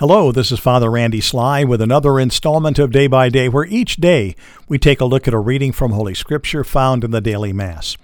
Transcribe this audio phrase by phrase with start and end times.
[0.00, 3.96] Hello, this is Father Randy Sly with another installment of Day by Day, where each
[3.96, 4.34] day
[4.66, 7.98] we take a look at a reading from Holy Scripture found in the daily Mass.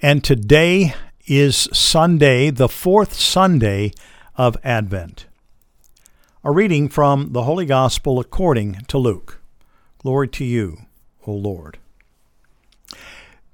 [0.00, 0.94] And today
[1.26, 3.92] is Sunday, the fourth Sunday
[4.36, 5.26] of Advent.
[6.42, 9.38] A reading from the Holy Gospel according to Luke.
[9.98, 10.86] Glory to you,
[11.26, 11.76] O Lord.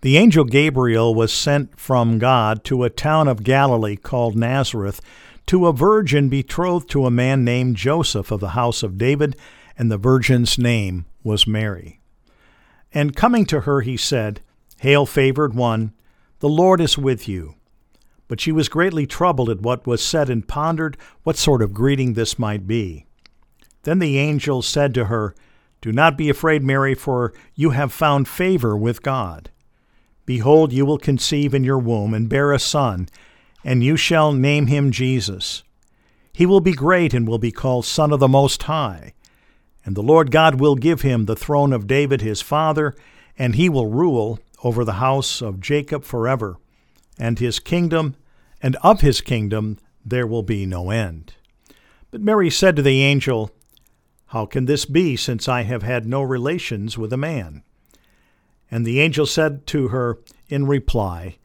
[0.02, 5.00] The angel Gabriel was sent from God to a town of Galilee called Nazareth
[5.46, 9.36] to a virgin betrothed to a man named Joseph of the house of David,
[9.76, 12.00] and the virgin's name was Mary.
[12.92, 14.40] And coming to her, he said,
[14.78, 15.92] Hail, favored one,
[16.40, 17.54] the Lord is with you.
[18.28, 22.14] But she was greatly troubled at what was said and pondered what sort of greeting
[22.14, 23.06] this might be.
[23.82, 25.34] Then the angel said to her,
[25.80, 29.50] Do not be afraid, Mary, for you have found favor with God.
[30.24, 33.08] Behold, you will conceive in your womb and bear a son
[33.64, 35.62] and you shall name him Jesus.
[36.32, 39.14] He will be great and will be called Son of the Most High.
[39.84, 42.94] And the Lord God will give him the throne of David his father,
[43.36, 46.56] and he will rule over the house of Jacob forever.
[47.18, 48.16] And his kingdom,
[48.62, 51.34] and of his kingdom, there will be no end.
[52.10, 53.50] But Mary said to the angel,
[54.26, 57.62] How can this be, since I have had no relations with a man?
[58.70, 61.36] And the angel said to her in reply,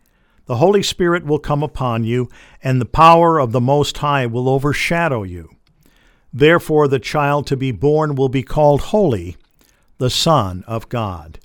[0.47, 2.29] the Holy Spirit will come upon you,
[2.63, 5.49] and the power of the Most High will overshadow you.
[6.33, 9.37] Therefore, the child to be born will be called Holy,
[9.97, 11.39] the Son of God.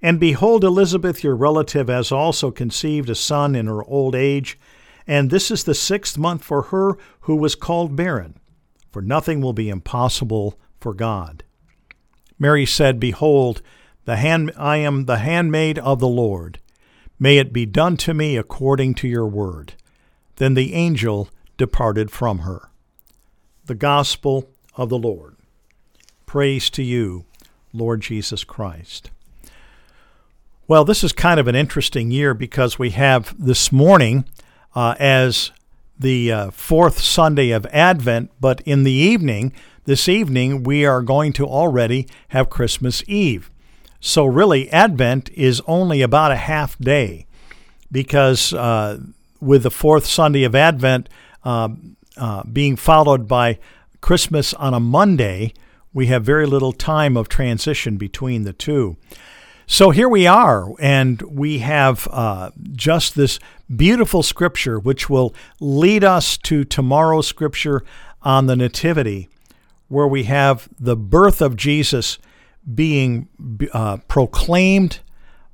[0.00, 4.58] And behold, Elizabeth, your relative, has also conceived a son in her old age,
[5.06, 8.38] and this is the sixth month for her who was called barren,
[8.90, 11.44] for nothing will be impossible for God.
[12.38, 13.62] Mary said, Behold,
[14.04, 16.58] the hand, I am the handmaid of the Lord.
[17.18, 19.74] May it be done to me according to your word.
[20.36, 22.70] Then the angel departed from her.
[23.66, 25.36] The Gospel of the Lord.
[26.26, 27.24] Praise to you,
[27.72, 29.10] Lord Jesus Christ.
[30.66, 34.24] Well, this is kind of an interesting year because we have this morning
[34.74, 35.52] uh, as
[35.98, 39.52] the uh, fourth Sunday of Advent, but in the evening,
[39.84, 43.50] this evening, we are going to already have Christmas Eve.
[44.06, 47.24] So, really, Advent is only about a half day
[47.90, 49.00] because uh,
[49.40, 51.08] with the fourth Sunday of Advent
[51.42, 51.70] uh,
[52.18, 53.58] uh, being followed by
[54.02, 55.54] Christmas on a Monday,
[55.94, 58.98] we have very little time of transition between the two.
[59.66, 63.40] So here we are, and we have uh, just this
[63.74, 67.82] beautiful scripture which will lead us to tomorrow's scripture
[68.20, 69.30] on the Nativity,
[69.88, 72.18] where we have the birth of Jesus
[72.72, 73.28] being
[73.72, 75.00] uh, proclaimed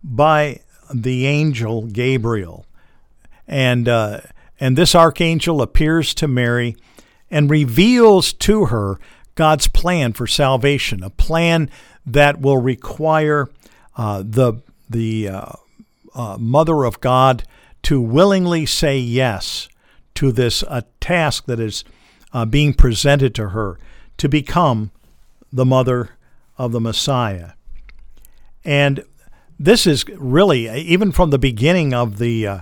[0.03, 0.60] by
[0.93, 2.66] the angel Gabriel.
[3.47, 4.21] And, uh,
[4.59, 6.76] and this archangel appears to Mary
[7.31, 8.98] and reveals to her
[9.34, 11.71] God's plan for salvation, a plan
[12.06, 13.48] that will require
[13.97, 14.54] uh, the,
[14.88, 15.53] the uh,
[16.15, 17.44] uh Mother of God
[17.82, 19.69] to willingly say yes
[20.15, 20.62] to this
[21.00, 21.84] task that is
[22.32, 23.78] uh, being presented to her
[24.19, 24.91] to become
[25.53, 26.10] the mother
[26.60, 27.53] of the Messiah.
[28.66, 29.03] And
[29.59, 32.60] this is really even from the beginning of the uh,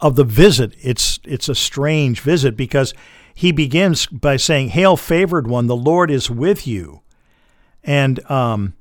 [0.00, 0.74] of the visit.
[0.82, 2.92] It's it's a strange visit because
[3.34, 7.00] he begins by saying, "Hail, favored one, the Lord is with you,"
[7.82, 8.74] and um,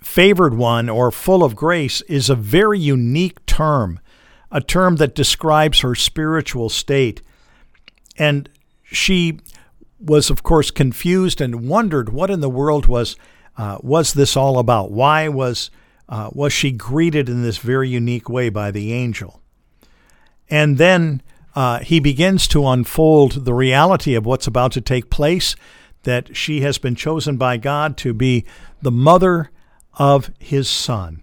[0.00, 3.98] favored one or full of grace is a very unique term,
[4.52, 7.22] a term that describes her spiritual state,
[8.16, 8.48] and
[8.84, 9.40] she
[10.02, 13.16] was of course confused and wondered what in the world was
[13.56, 14.90] uh, was this all about?
[14.90, 15.70] Why was
[16.08, 19.40] uh, was she greeted in this very unique way by the angel?
[20.50, 21.22] And then
[21.54, 25.54] uh, he begins to unfold the reality of what's about to take place.
[26.04, 28.44] That she has been chosen by God to be
[28.80, 29.50] the mother
[29.94, 31.22] of his son.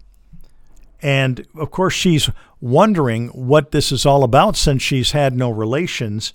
[1.01, 2.29] And of course, she's
[2.61, 6.33] wondering what this is all about since she's had no relations.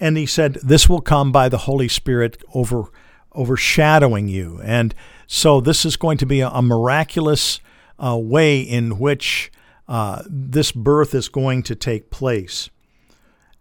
[0.00, 2.90] And he said, This will come by the Holy Spirit over
[3.34, 4.60] overshadowing you.
[4.64, 4.94] And
[5.26, 7.60] so this is going to be a, a miraculous
[7.98, 9.52] uh, way in which
[9.86, 12.68] uh, this birth is going to take place.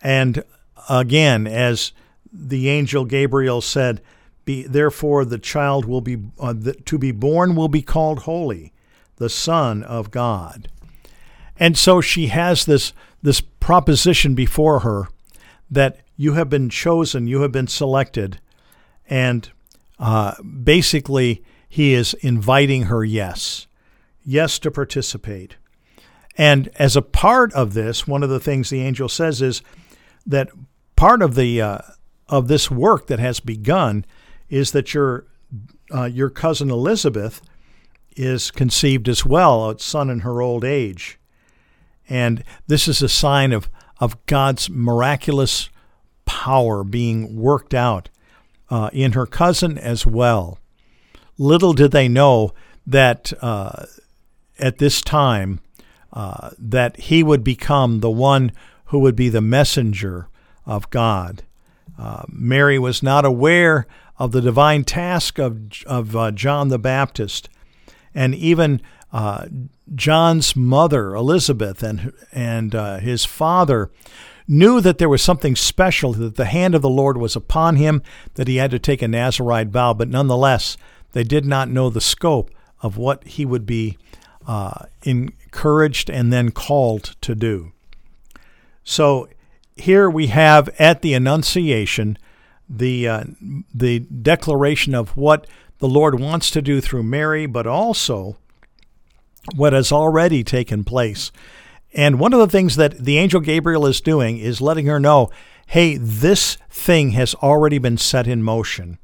[0.02, 0.44] And
[0.90, 1.92] again, as
[2.32, 4.02] the angel Gabriel said,
[4.46, 8.74] be, therefore the child will be uh, the, to be born will be called holy,
[9.18, 10.70] the Son of God.
[11.60, 15.10] And so she has this this proposition before her
[15.70, 18.42] that you have been chosen, you have been selected,
[19.10, 19.50] and
[20.00, 23.68] uh, basically, he is inviting her, yes,
[24.26, 25.56] yes, to participate.
[26.38, 29.62] And as a part of this, one of the things the angel says is
[30.26, 30.50] that
[30.96, 31.80] part of the uh,
[32.28, 34.06] of this work that has begun
[34.50, 35.26] is that your
[35.94, 37.42] uh, your cousin Elizabeth
[38.16, 41.20] is conceived as well, a son in her old age.
[42.10, 45.70] And this is a sign of, of God's miraculous
[46.48, 48.08] power being worked out
[48.70, 50.60] uh, in her cousin as well.
[51.38, 52.54] Little did they know
[52.86, 53.86] that uh,
[54.58, 55.60] at this time
[56.14, 58.54] uh, that he would become the one
[58.86, 60.30] who would be the messenger
[60.66, 61.44] of God.
[62.00, 63.86] Uh, Mary was not aware
[64.18, 67.50] of the divine task of, of uh, John the Baptist,
[68.16, 69.48] and even uh,
[69.94, 72.72] John's mother, Elizabeth, and, and
[73.02, 73.92] his father
[74.48, 78.02] knew that there was something special, that the hand of the Lord was upon him,
[78.36, 80.78] that he had to take a Nazarite vow, but nonetheless,
[81.12, 82.52] they did not know the scope
[82.82, 83.98] of what he would be
[84.48, 87.72] uh, encouraged and then called to do.
[88.84, 89.28] So
[89.76, 92.18] here we have at the Annunciation
[92.70, 93.24] the uh,
[93.74, 95.48] the declaration of what
[95.80, 98.38] the Lord wants to do through Mary, but also
[99.56, 101.32] what has already taken place.
[101.94, 105.30] And one of the things that the angel Gabriel is doing is letting her know,
[105.68, 108.98] hey, this thing has already been set in motion.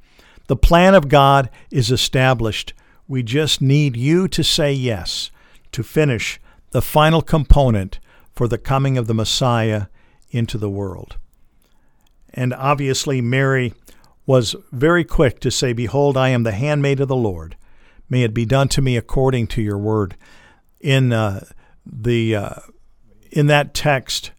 [0.48, 2.74] The plan of God is established.
[3.08, 5.32] We just need you to say yes
[5.72, 6.40] to finish
[6.72, 8.00] the final component
[8.34, 9.88] for the coming of the Messiah
[10.32, 11.18] into the world.
[12.34, 13.74] And obviously, Mary
[14.26, 17.56] was very quick to say, Behold, I am the handmaid of the Lord.
[18.10, 20.16] May it be done to me according to your word.
[20.80, 21.46] In uh,
[21.86, 22.56] the uh,
[23.32, 24.32] in that text,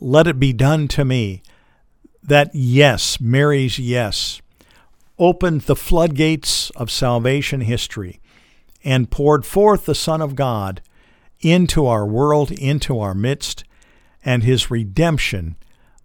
[0.00, 1.42] let it be done to me.
[2.22, 4.40] That yes, Mary's yes,
[5.18, 8.20] opened the floodgates of salvation history
[8.82, 10.80] and poured forth the Son of God
[11.40, 13.64] into our world, into our midst,
[14.24, 15.56] and his redemption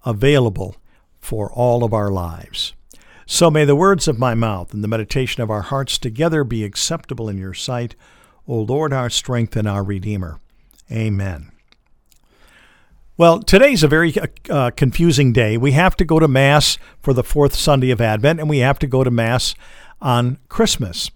[0.05, 0.75] available
[1.19, 2.73] for all of our lives.
[3.25, 6.63] So may the words of my mouth and the meditation of our hearts together be
[6.63, 7.95] acceptable in your sight,
[8.47, 10.39] O Lord, our strength and our Redeemer.
[10.91, 11.51] Amen.
[13.19, 15.57] Well, today's a very uh, uh, confusing day.
[15.57, 18.79] We have to go to Mass for the fourth Sunday of Advent, and we have
[18.79, 19.55] to go to Mass
[20.01, 21.11] on Christmas.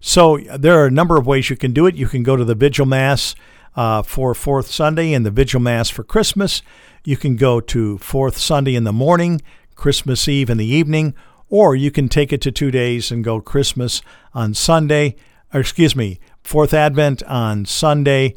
[0.00, 1.96] So there are a number of ways you can do it.
[1.96, 3.34] You can go to the Vigil Mass
[3.74, 6.62] uh, for fourth Sunday and the Vigil Mass for Christmas.
[7.04, 9.42] You can go to fourth Sunday in the morning,
[9.74, 11.14] Christmas Eve in the evening,
[11.48, 14.00] or you can take it to two days and go Christmas
[14.32, 15.16] on Sunday,
[15.52, 18.36] excuse me, fourth Advent on Sunday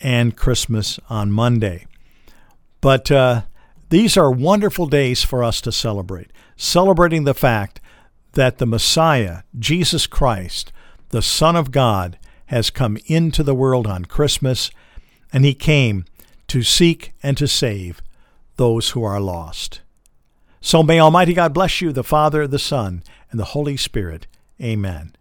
[0.00, 1.86] and Christmas on Monday.
[2.80, 3.42] But uh,
[3.90, 7.80] these are wonderful days for us to celebrate, celebrating the fact
[8.32, 10.72] that the Messiah, Jesus Christ,
[11.10, 14.70] the Son of God, has come into the world on Christmas,
[15.32, 16.04] and he came
[16.46, 18.00] to seek and to save
[18.56, 19.80] those who are lost.
[20.60, 24.26] So may Almighty God bless you, the Father, the Son, and the Holy Spirit.
[24.60, 25.14] Amen.